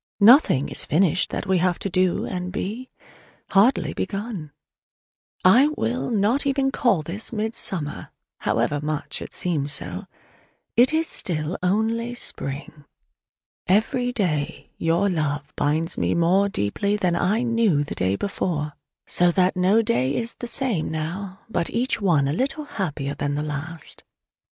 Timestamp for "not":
6.09-6.41